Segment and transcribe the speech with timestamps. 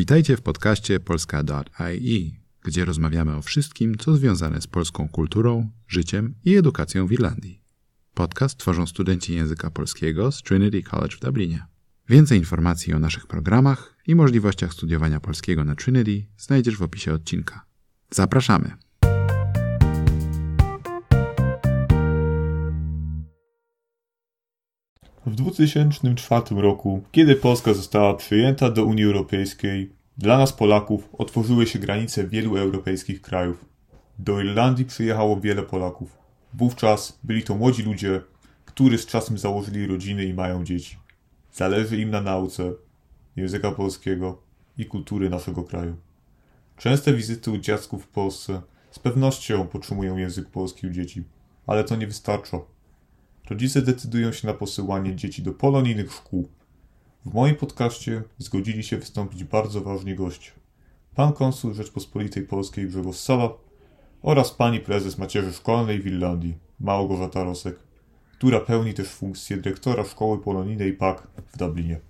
[0.00, 2.30] Witajcie w podcaście polska.ie,
[2.64, 7.62] gdzie rozmawiamy o wszystkim, co związane z polską kulturą, życiem i edukacją w Irlandii.
[8.14, 11.66] Podcast tworzą studenci języka polskiego z Trinity College w Dublinie.
[12.08, 17.64] Więcej informacji o naszych programach i możliwościach studiowania polskiego na Trinity znajdziesz w opisie odcinka.
[18.10, 18.76] Zapraszamy!
[25.26, 31.78] W 2004 roku, kiedy Polska została przyjęta do Unii Europejskiej, dla nas Polaków otworzyły się
[31.78, 33.64] granice wielu europejskich krajów.
[34.18, 36.18] Do Irlandii przyjechało wiele Polaków.
[36.54, 38.20] Wówczas byli to młodzi ludzie,
[38.64, 40.98] którzy z czasem założyli rodziny i mają dzieci.
[41.52, 42.72] Zależy im na nauce
[43.36, 44.42] języka polskiego
[44.78, 45.96] i kultury naszego kraju.
[46.76, 51.24] Częste wizyty u dziadków w Polsce z pewnością podtrzymują język polski u dzieci,
[51.66, 52.58] ale to nie wystarcza.
[53.50, 56.48] Rodzice decydują się na posyłanie dzieci do polonijnych szkół.
[57.26, 60.50] W moim podcaście zgodzili się wystąpić bardzo ważni goście.
[61.14, 63.50] Pan konsul Rzeczpospolitej Polskiej Grzegorz Sala
[64.22, 67.78] oraz pani prezes macierzy szkolnej w Irlandii, Małgorzata Rosek,
[68.32, 72.00] która pełni też funkcję dyrektora szkoły polonijnej PAK w Dublinie.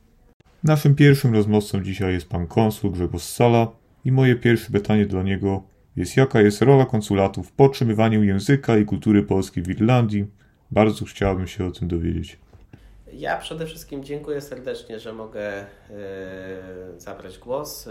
[0.64, 3.68] Naszym pierwszym rozmówcą dzisiaj jest pan konsul Grzegorz Sala
[4.04, 5.62] i moje pierwsze pytanie do niego
[5.96, 10.26] jest jaka jest rola konsulatu w podtrzymywaniu języka i kultury polskiej w Irlandii.
[10.70, 12.38] Bardzo chciałbym się o tym dowiedzieć.
[13.12, 15.66] Ja przede wszystkim dziękuję serdecznie, że mogę y,
[16.98, 17.86] zabrać głos.
[17.86, 17.90] Y,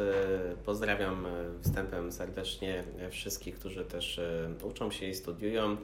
[0.65, 1.27] pozdrawiam
[1.61, 4.21] wstępem serdecznie wszystkich, którzy też
[4.63, 5.77] uczą się i studiują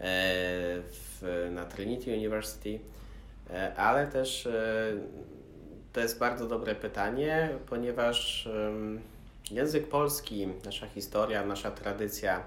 [0.00, 2.78] w, na Trinity University,
[3.76, 4.48] ale też
[5.92, 8.48] to jest bardzo dobre pytanie, ponieważ
[9.50, 12.44] język polski, nasza historia, nasza tradycja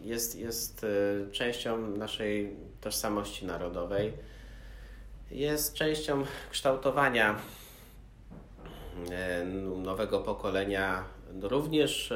[0.00, 0.86] jest, jest
[1.32, 4.12] częścią naszej tożsamości narodowej
[5.30, 7.38] jest częścią kształtowania
[9.10, 9.44] e,
[9.84, 11.04] nowego pokolenia,
[11.40, 12.12] również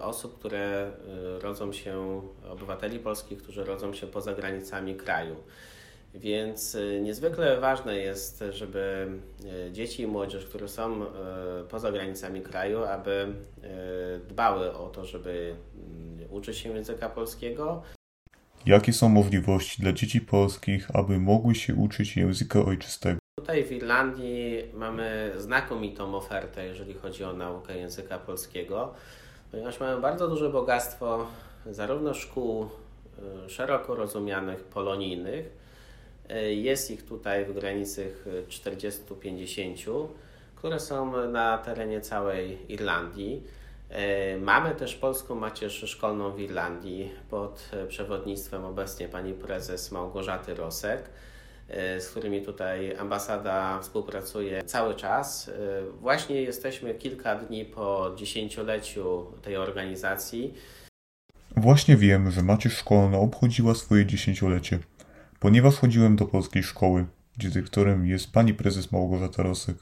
[0.00, 0.92] osób, które
[1.40, 5.36] rodzą się, obywateli polskich, którzy rodzą się poza granicami kraju.
[6.14, 9.06] Więc niezwykle ważne jest, żeby
[9.72, 11.06] dzieci i młodzież, które są
[11.68, 13.32] poza granicami kraju, aby
[14.28, 17.82] dbały o to, żeby mm, uczyć się języka polskiego,
[18.66, 23.18] Jakie są możliwości dla dzieci polskich, aby mogły się uczyć języka ojczystego?
[23.38, 28.94] Tutaj w Irlandii mamy znakomitą ofertę, jeżeli chodzi o naukę języka polskiego,
[29.50, 31.26] ponieważ mamy bardzo duże bogactwo
[31.66, 32.68] zarówno szkół
[33.46, 35.50] szeroko rozumianych polonijnych,
[36.50, 40.06] jest ich tutaj w granicach 40-50,
[40.54, 43.42] które są na terenie całej Irlandii.
[43.90, 51.10] E, mamy też polską macierz szkolną w Irlandii pod przewodnictwem obecnie pani prezes Małgorzaty Rosek,
[51.68, 55.48] e, z którymi tutaj ambasada współpracuje cały czas.
[55.48, 55.52] E,
[56.00, 60.54] właśnie jesteśmy kilka dni po dziesięcioleciu tej organizacji.
[61.56, 64.78] Właśnie wiem, że macierz szkolna obchodziła swoje dziesięciolecie,
[65.40, 67.06] ponieważ chodziłem do polskiej szkoły,
[67.36, 69.76] gdzie dyrektorem jest pani prezes Małgorzata Rosek.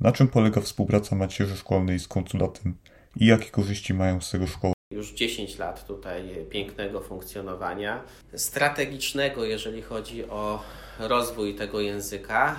[0.00, 2.74] Na czym polega współpraca macierzy szkolnej z konsulatem?
[3.16, 4.74] i jakie korzyści mają z tego szkoły?
[4.90, 8.04] Już 10 lat tutaj pięknego funkcjonowania,
[8.36, 10.62] strategicznego, jeżeli chodzi o
[10.98, 12.56] rozwój tego języka.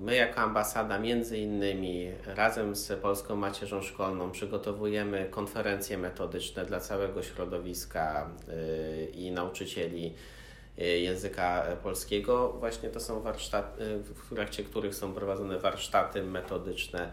[0.00, 7.22] My, jako ambasada, między innymi razem z Polską Macierzą Szkolną, przygotowujemy konferencje metodyczne dla całego
[7.22, 10.14] środowiska e, i nauczycieli
[10.78, 12.56] e, języka polskiego.
[12.58, 17.10] Właśnie to są warsztaty, w trakcie których są prowadzone warsztaty metodyczne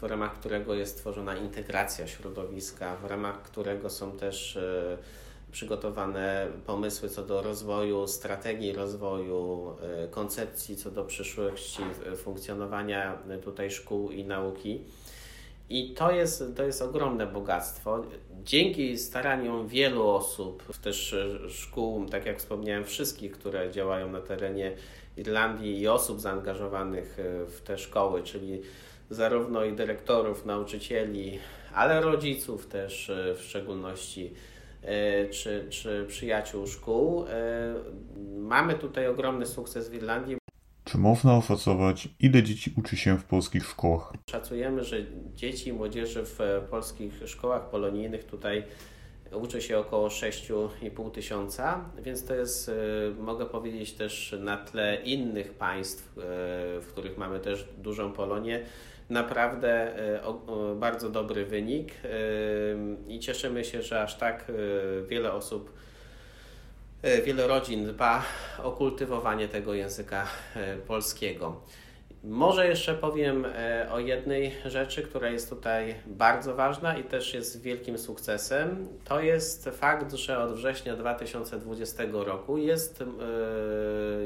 [0.00, 4.58] w, ramach którego jest tworzona integracja środowiska, w ramach którego są też
[5.52, 9.72] przygotowane pomysły co do rozwoju, strategii rozwoju,
[10.04, 11.82] e, koncepcji co do przyszłości
[12.16, 14.80] funkcjonowania tutaj szkół i nauki.
[15.70, 18.04] I to jest, to jest ogromne bogactwo.
[18.44, 21.16] Dzięki staraniom wielu osób, też
[21.48, 24.76] szkół, tak jak wspomniałem, wszystkich, które działają na terenie
[25.16, 28.62] Irlandii i osób zaangażowanych e, w te szkoły, czyli
[29.10, 31.38] zarówno i dyrektorów, nauczycieli,
[31.74, 34.57] ale rodziców też e, w szczególności, e,
[35.30, 37.26] czy, czy przyjaciół szkół.
[37.26, 37.74] E,
[38.38, 40.36] mamy tutaj ogromny sukces w Irlandii.
[40.84, 44.12] Czy można oszacować, ile dzieci uczy się w polskich szkołach?
[44.30, 44.96] Szacujemy, że
[45.34, 46.38] dzieci i młodzieży w
[46.70, 48.64] polskich szkołach polonijnych tutaj
[49.32, 52.70] uczy się około 6,5 tysiąca, więc to jest,
[53.18, 56.12] mogę powiedzieć, też na tle innych państw,
[56.80, 58.64] w których mamy też dużą Polonię,
[59.10, 60.20] naprawdę e,
[60.76, 62.08] bardzo dobry wynik e,
[63.08, 64.52] i cieszymy się, że aż tak e,
[65.06, 65.72] wiele osób,
[67.24, 68.22] wiele rodzin dba
[68.62, 70.26] o kultywowanie tego języka
[70.86, 71.60] polskiego.
[72.24, 73.46] Może jeszcze powiem
[73.90, 78.88] o jednej rzeczy, która jest tutaj bardzo ważna i też jest wielkim sukcesem.
[79.04, 83.04] To jest fakt, że od września 2020 roku jest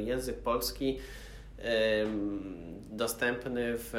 [0.04, 0.98] język polski
[2.90, 3.92] dostępny w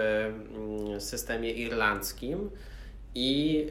[1.00, 2.50] systemie irlandzkim
[3.16, 3.68] i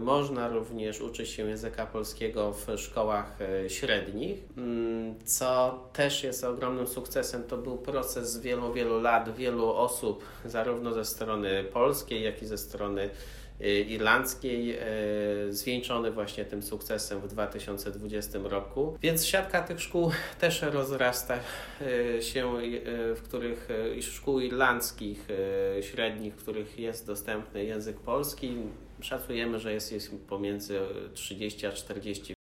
[0.00, 6.86] można również uczyć się języka polskiego w szkołach e, średnich, mm, co też jest ogromnym
[6.86, 7.44] sukcesem.
[7.44, 12.58] To był proces wielu, wielu lat, wielu osób, zarówno ze strony polskiej, jak i ze
[12.58, 13.10] strony
[13.60, 14.78] irlandzkiej,
[15.48, 18.98] y, zwieńczony właśnie tym sukcesem w 2020 roku.
[19.02, 20.10] Więc siatka tych szkół
[20.40, 21.38] też rozrasta
[21.80, 22.52] y, się,
[23.16, 23.68] w których
[24.00, 25.28] szkół irlandzkich,
[25.80, 28.56] średnich, w których jest dostępny język polski.
[29.00, 30.80] Szacujemy, że jest, jest pomiędzy
[31.14, 32.34] 30 a 40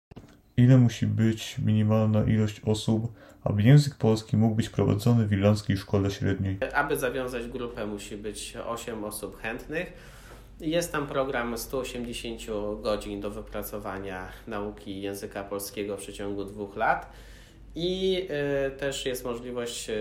[0.57, 3.13] Ile musi być minimalna ilość osób,
[3.43, 6.57] aby język polski mógł być prowadzony w irlandzkiej szkole średniej?
[6.73, 9.93] Aby zawiązać grupę, musi być 8 osób chętnych.
[10.59, 12.41] Jest tam program 180
[12.81, 17.09] godzin do wypracowania nauki języka polskiego w przeciągu dwóch lat.
[17.75, 18.21] I
[18.67, 19.93] y, też jest możliwość y,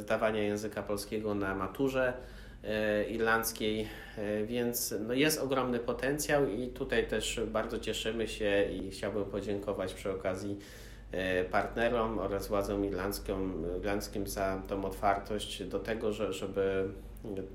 [0.00, 2.12] zdawania języka polskiego na maturze
[2.64, 3.88] y, irlandzkiej,
[4.46, 10.10] więc no jest ogromny potencjał i tutaj też bardzo cieszymy się i chciałbym podziękować przy
[10.10, 10.58] okazji
[11.50, 16.88] partnerom oraz władzom irlandzkim, irlandzkim za tą otwartość do tego, że, żeby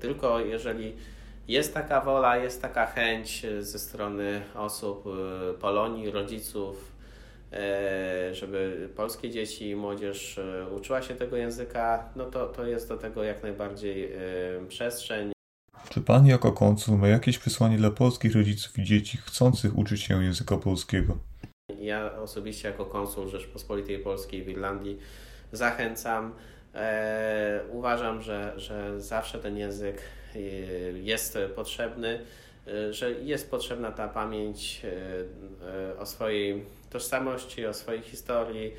[0.00, 0.94] tylko jeżeli
[1.48, 6.92] jest taka wola, jest taka chęć e, ze strony osób e, Polonii, rodziców,
[7.52, 10.40] e, żeby polskie dzieci i młodzież
[10.76, 14.12] uczyła się tego języka, no to, to jest do tego jak najbardziej
[14.68, 15.32] przestrzeń.
[15.88, 20.24] Czy Pan jako konsul ma jakieś przesłanie dla polskich rodziców i dzieci chcących uczyć się
[20.24, 21.18] języka polskiego?
[21.80, 24.98] Ja osobiście jako konsul Rzeczpospolitej Polskiej w Irlandii
[25.52, 26.32] zachęcam.
[26.74, 30.02] E, uważam, że, że zawsze ten język
[30.94, 32.20] jest potrzebny,
[32.68, 34.82] y, że jest potrzebna ta pamięć
[35.94, 38.72] y, o swojej tożsamości, o swojej historii,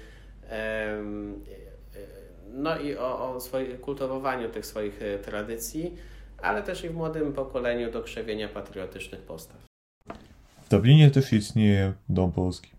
[2.53, 5.97] no i o, o swoim kultywowaniu tych swoich tradycji,
[6.37, 9.57] ale też i w młodym pokoleniu do krzewienia patriotycznych postaw.
[10.65, 12.71] W Dublinie też istnieje Dom Polski.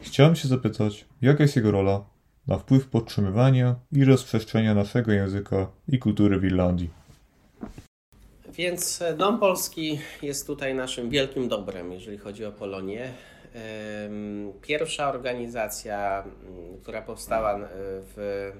[0.00, 2.04] Chciałem się zapytać, jaka jest jego rola
[2.46, 6.99] na wpływ podtrzymywania i rozprzestrzenia naszego języka i kultury w Irlandii?
[8.52, 13.12] Więc e, Dom Polski jest tutaj naszym wielkim dobrem, jeżeli chodzi o Polonię.
[14.62, 16.24] Pierwsza organizacja,
[16.82, 17.68] która powstała e,
[18.16, 18.52] w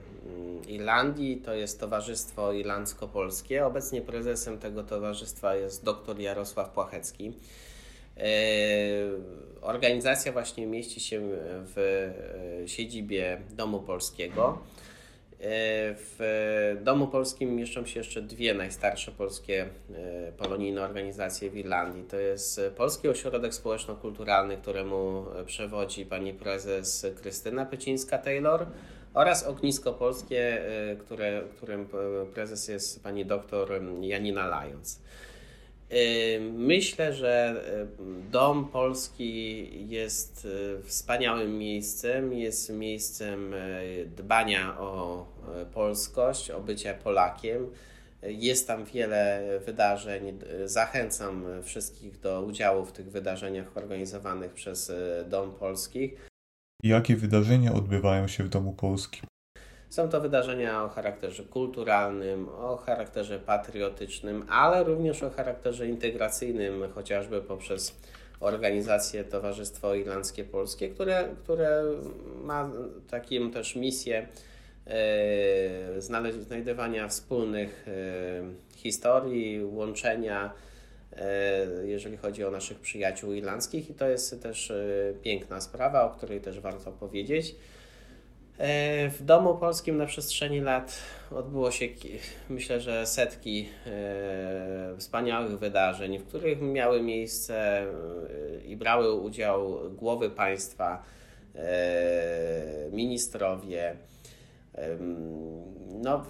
[0.68, 3.66] Irlandii, to jest Towarzystwo Irlandzko-Polskie.
[3.66, 7.32] Obecnie prezesem tego towarzystwa jest dr Jarosław Płachecki.
[8.16, 8.22] E,
[9.60, 12.10] organizacja właśnie mieści się w
[12.66, 14.58] siedzibie Domu Polskiego.
[15.40, 22.04] E, w Domu Polskim mieszczą się jeszcze dwie najstarsze polskie e, polonijne organizacje w Irlandii.
[22.04, 28.66] To jest Polski Ośrodek Społeczno-Kulturalny, któremu przewodzi pani prezes Krystyna Pycińska-Taylor
[29.14, 31.88] oraz Ognisko Polskie, e, które, którym
[32.34, 33.70] prezes jest pani doktor
[34.00, 35.00] Janina Lając.
[36.52, 37.64] Myślę, że
[38.30, 40.48] Dom Polski jest
[40.84, 43.54] wspaniałym miejscem, jest miejscem
[44.16, 45.26] dbania o
[45.74, 47.70] polskość, o bycie Polakiem.
[48.22, 50.38] Jest tam wiele wydarzeń.
[50.64, 54.92] Zachęcam wszystkich do udziału w tych wydarzeniach organizowanych przez
[55.28, 56.14] Dom Polski.
[56.82, 59.24] Jakie wydarzenia odbywają się w Domu Polskim?
[59.90, 67.42] Są to wydarzenia o charakterze kulturalnym, o charakterze patriotycznym, ale również o charakterze integracyjnym, chociażby
[67.42, 67.96] poprzez
[68.40, 71.84] organizację Towarzystwo Irlandzkie Polskie, które, które
[72.42, 72.70] ma
[73.10, 74.28] taką też misję
[74.86, 76.00] e,
[76.40, 77.92] znajdywania wspólnych e,
[78.76, 80.52] historii, łączenia,
[81.12, 84.72] e, jeżeli chodzi o naszych przyjaciół irlandzkich, i to jest też
[85.22, 87.56] piękna sprawa, o której też warto powiedzieć.
[88.60, 90.98] E, w Domu Polskim na przestrzeni lat
[91.30, 91.88] odbyło się,
[92.48, 97.86] myślę, że setki e, wspaniałych wydarzeń, w których miały miejsce e,
[98.64, 101.02] i brały udział głowy państwa,
[102.92, 103.96] ministrowie.
[106.02, 106.24] No,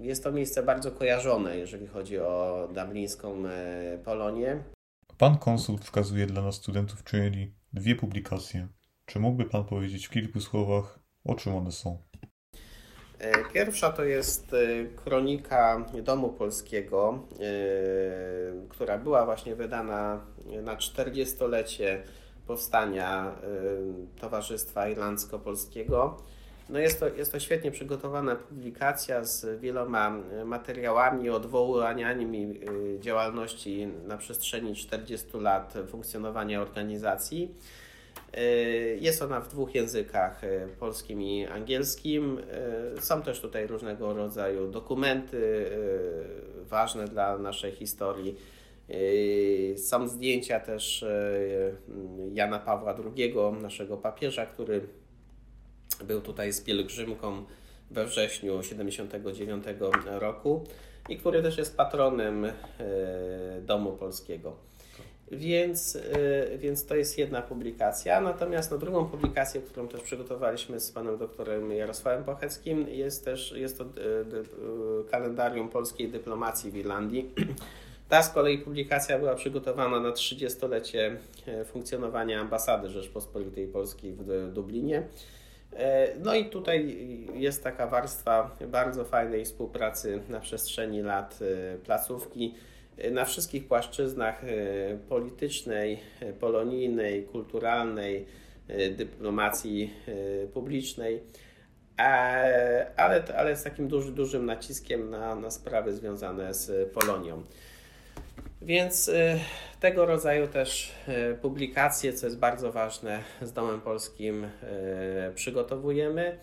[0.00, 3.42] jest to miejsce bardzo kojarzone, jeżeli chodzi o dublińską
[4.04, 4.62] Polonię.
[5.18, 8.68] Pan konsul wskazuje dla nas studentów czyli dwie publikacje.
[9.06, 11.98] Czy mógłby Pan powiedzieć w kilku słowach, o czym one są?
[13.20, 14.56] E, pierwsza to jest e,
[15.04, 20.20] kronika Domu Polskiego, e, która była właśnie wydana
[20.62, 22.02] na 40-lecie
[22.46, 23.36] powstania
[24.20, 26.14] Towarzystwa Irlandzko-Polskiego.
[26.68, 30.10] No jest, to, jest to świetnie przygotowana publikacja z wieloma
[30.44, 32.60] materiałami, odwołaniami
[33.00, 37.54] działalności na przestrzeni 40 lat funkcjonowania organizacji.
[39.00, 40.40] Jest ona w dwóch językach,
[40.78, 42.40] polskim i angielskim.
[43.00, 45.70] Są też tutaj różnego rodzaju dokumenty
[46.56, 48.36] ważne dla naszej historii.
[49.76, 51.04] Są zdjęcia też
[52.32, 54.80] Jana Pawła II, naszego papieża, który
[56.04, 57.44] był tutaj z pielgrzymką
[57.90, 59.64] we wrześniu 79
[60.06, 60.64] roku
[61.08, 62.46] i który też jest patronem
[63.62, 64.56] Domu Polskiego.
[65.30, 65.98] Więc,
[66.58, 68.20] więc to jest jedna publikacja.
[68.20, 73.78] Natomiast no, drugą publikację, którą też przygotowaliśmy z panem doktorem Jarosławem Pocheckim, jest też jest
[73.78, 73.84] to
[75.10, 77.30] kalendarium polskiej dyplomacji w Irlandii.
[78.08, 81.16] Ta z kolei publikacja była przygotowana na 30-lecie
[81.64, 85.02] funkcjonowania ambasady Rzeczpospolitej Polskiej w Dublinie.
[86.24, 86.96] No i tutaj
[87.34, 91.38] jest taka warstwa bardzo fajnej współpracy na przestrzeni lat
[91.84, 92.54] placówki
[93.10, 94.42] na wszystkich płaszczyznach
[95.08, 96.00] politycznej,
[96.40, 98.26] polonijnej, kulturalnej,
[98.96, 99.94] dyplomacji
[100.54, 101.20] publicznej,
[102.96, 107.42] ale, ale z takim duży, dużym naciskiem na, na sprawy związane z Polonią.
[108.62, 109.10] Więc
[109.80, 110.92] tego rodzaju też
[111.42, 114.46] publikacje, co jest bardzo ważne, z Domem Polskim
[115.34, 116.38] przygotowujemy.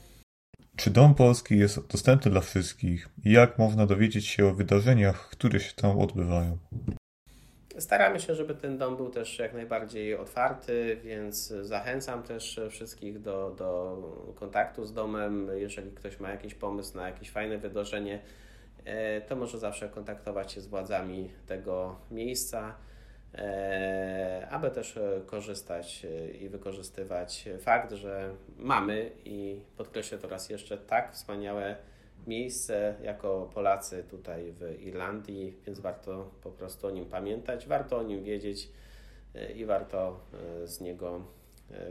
[0.77, 5.73] Czy Dom Polski jest dostępny dla wszystkich jak można dowiedzieć się o wydarzeniach, które się
[5.73, 6.57] tam odbywają?
[7.79, 13.55] Staramy się, żeby ten dom był też jak najbardziej otwarty, więc zachęcam też wszystkich do,
[13.57, 15.49] do kontaktu z domem.
[15.55, 18.19] Jeżeli ktoś ma jakiś pomysł na jakieś fajne wydarzenie,
[19.27, 22.75] to może zawsze kontaktować się z władzami tego miejsca,
[24.49, 26.05] aby też korzystać
[26.41, 31.75] i wykorzystywać fakt, że mamy i podkreślę to raz jeszcze tak wspaniałe
[32.27, 38.03] miejsce jako Polacy tutaj w Irlandii, więc warto po prostu o nim pamiętać, warto o
[38.03, 38.69] nim wiedzieć
[39.55, 40.19] i warto
[40.65, 41.25] z niego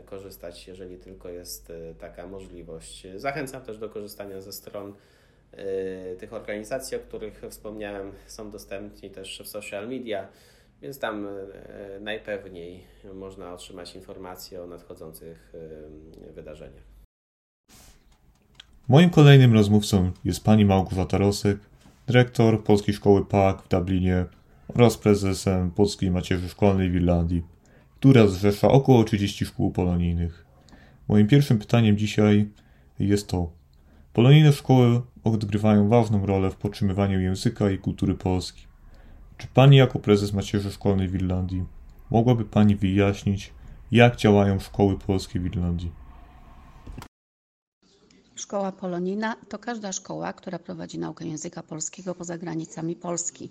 [0.05, 3.07] korzystać, jeżeli tylko jest taka możliwość.
[3.15, 4.93] Zachęcam też do korzystania ze stron
[6.19, 10.27] tych organizacji, o których wspomniałem, są dostępni też w social media,
[10.81, 11.27] więc tam
[12.01, 15.53] najpewniej można otrzymać informacje o nadchodzących
[16.35, 16.83] wydarzeniach.
[18.87, 21.57] Moim kolejnym rozmówcą jest pani Małgorzata Rosek,
[22.07, 24.25] dyrektor Polskiej Szkoły PAK w Dublinie
[24.67, 27.43] oraz prezesem Polskiej Macierzy Szkolnej w Irlandii,
[27.99, 30.45] która zrzesza około 30 szkół polonijnych.
[31.07, 32.49] Moim pierwszym pytaniem dzisiaj
[32.99, 33.51] jest to,
[34.13, 38.66] polonijne szkoły odgrywają ważną rolę w podtrzymywaniu języka i kultury Polski.
[39.37, 41.65] Czy pani jako prezes Macierzy Szkolnej w Irlandii
[42.09, 43.53] mogłaby pani wyjaśnić,
[43.91, 45.91] jak działają szkoły polskie w Irlandii?
[48.35, 53.49] Szkoła polonijna to każda szkoła, która prowadzi naukę języka polskiego poza granicami Polski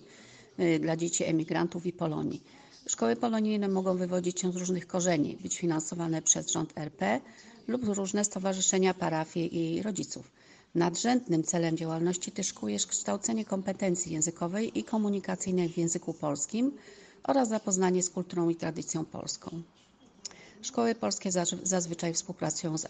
[0.81, 2.43] dla dzieci emigrantów i Polonii.
[2.87, 7.21] Szkoły polonijne mogą wywodzić się z różnych korzeni, być finansowane przez rząd RP
[7.69, 10.31] lub różne stowarzyszenia, parafie i rodziców.
[10.77, 16.73] Nadrzędnym celem działalności tych szkół jest kształcenie kompetencji językowej i komunikacyjnej w języku polskim
[17.25, 19.63] oraz zapoznanie z kulturą i tradycją polską.
[20.63, 21.31] Szkoły polskie
[21.63, 22.87] zazwyczaj współpracują z,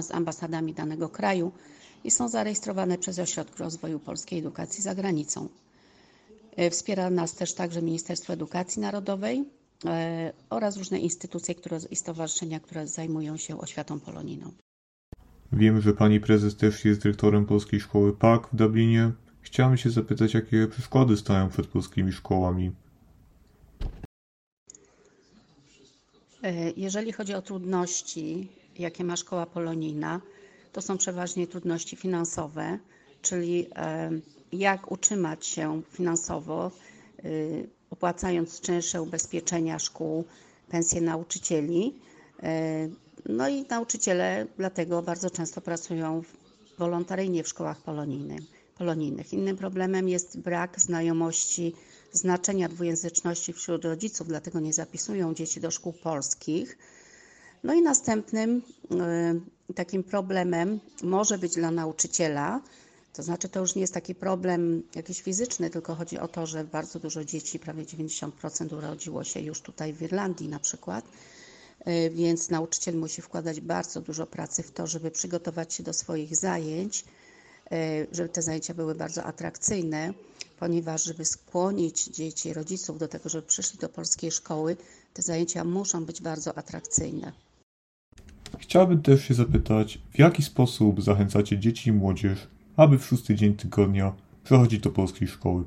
[0.00, 1.52] z ambasadami danego kraju
[2.04, 5.48] i są zarejestrowane przez Ośrodek Rozwoju Polskiej Edukacji za granicą.
[6.70, 9.44] Wspiera nas też także Ministerstwo Edukacji Narodowej
[10.50, 14.52] oraz różne instytucje które, i stowarzyszenia, które zajmują się oświatą polonijną.
[15.52, 19.10] Wiemy, że pani prezes też jest dyrektorem Polskiej Szkoły PAK w Dublinie.
[19.40, 22.70] Chciałem się zapytać, jakie przeszkody stają przed polskimi szkołami?
[26.76, 30.20] Jeżeli chodzi o trudności, jakie ma szkoła polonijna,
[30.72, 32.78] to są przeważnie trudności finansowe,
[33.22, 33.66] czyli
[34.52, 36.70] jak utrzymać się finansowo,
[37.90, 40.24] opłacając czynsze ubezpieczenia szkół,
[40.68, 41.94] pensje nauczycieli.
[43.28, 46.22] No i nauczyciele dlatego bardzo często pracują
[46.78, 47.82] wolontaryjnie w szkołach
[48.78, 49.32] polonijnych.
[49.32, 51.74] Innym problemem jest brak znajomości
[52.12, 56.78] znaczenia dwujęzyczności wśród rodziców, dlatego nie zapisują dzieci do szkół polskich.
[57.64, 58.62] No i następnym
[59.74, 62.60] takim problemem może być dla nauczyciela,
[63.12, 66.64] to znaczy to już nie jest taki problem jakiś fizyczny, tylko chodzi o to, że
[66.64, 71.04] bardzo dużo dzieci, prawie 90% urodziło się już tutaj w Irlandii na przykład,
[72.10, 77.04] więc nauczyciel musi wkładać bardzo dużo pracy w to, żeby przygotować się do swoich zajęć,
[78.12, 80.14] żeby te zajęcia były bardzo atrakcyjne,
[80.58, 84.76] ponieważ żeby skłonić dzieci, rodziców do tego, żeby przyszli do polskiej szkoły,
[85.14, 87.32] te zajęcia muszą być bardzo atrakcyjne.
[88.58, 92.38] Chciałbym też się zapytać, w jaki sposób zachęcacie dzieci i młodzież,
[92.76, 94.12] aby w szósty dzień tygodnia
[94.44, 95.64] przechodzić do polskiej szkoły?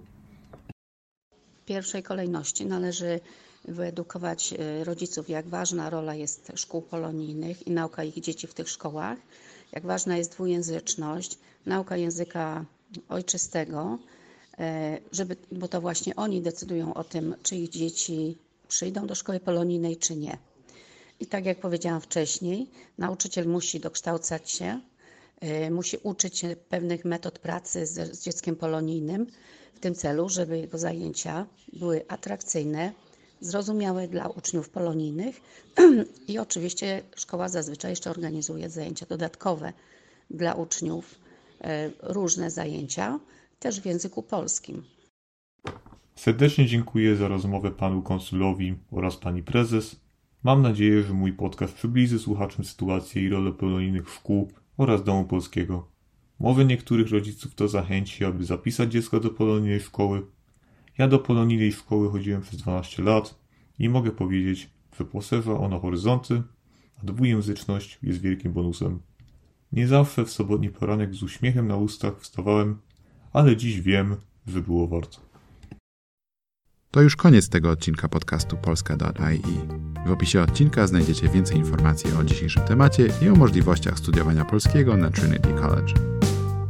[1.61, 3.19] W pierwszej kolejności należy
[3.65, 8.69] wyedukować y, rodziców, jak ważna rola jest szkół polonijnych i nauka ich dzieci w tych
[8.69, 9.17] szkołach,
[9.71, 12.65] jak ważna jest dwujęzyczność, nauka języka
[13.09, 13.97] ojczystego,
[14.59, 19.39] e, żeby, bo to właśnie oni decydują o tym, czy ich dzieci przyjdą do szkoły
[19.39, 20.37] polonijnej, czy nie.
[21.19, 22.67] I tak jak powiedziałam wcześniej,
[22.97, 24.79] nauczyciel musi dokształcać się,
[25.41, 29.27] e, musi uczyć się pewnych metod pracy z, z dzieckiem polonijnym
[29.73, 32.93] w tym celu, żeby jego zajęcia były atrakcyjne,
[33.43, 35.41] zrozumiałe dla uczniów polonijnych
[36.27, 39.73] i oczywiście szkoła zazwyczaj jeszcze organizuje zajęcia dodatkowe
[40.29, 41.19] dla uczniów,
[41.61, 43.19] e, różne zajęcia,
[43.59, 44.83] też w języku polskim.
[46.15, 49.95] Serdecznie dziękuję za rozmowę panu konsulowi oraz pani prezes.
[50.43, 55.87] Mam nadzieję, że mój podcast przybliży słuchaczom sytuację i rolę polonijnych szkół oraz domu polskiego.
[56.39, 60.21] Może niektórych rodziców to zachęci, aby zapisać dziecko do polonijnej szkoły.
[60.97, 63.35] Ja do polonijnej szkoły chodziłem przez 12 lat
[63.79, 64.69] i mogę powiedzieć,
[64.99, 66.41] że poszerza ona horyzonty,
[67.01, 68.99] a dwujęzyczność jest wielkim bonusem.
[69.71, 72.77] Nie zawsze w sobotni poranek z uśmiechem na ustach wstawałem,
[73.33, 74.15] ale dziś wiem,
[74.47, 75.17] że było warto.
[76.91, 79.41] To już koniec tego odcinka podcastu polska.ai.
[80.05, 85.09] W opisie odcinka znajdziecie więcej informacji o dzisiejszym temacie i o możliwościach studiowania polskiego na
[85.09, 85.93] Trinity College.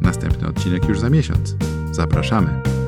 [0.01, 1.55] Następny odcinek już za miesiąc.
[1.91, 2.82] Zapraszamy!